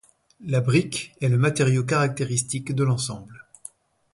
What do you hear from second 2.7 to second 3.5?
de l’ensemble.